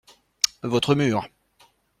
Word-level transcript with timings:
Votre 0.63 0.95
mur. 0.95 1.29